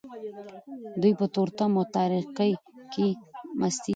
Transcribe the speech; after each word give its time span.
دوی 1.01 1.13
په 1.19 1.25
تورتم 1.33 1.71
او 1.79 1.83
تاریکۍ 1.95 2.51
کې 2.93 3.07
مستیږي. 3.59 3.89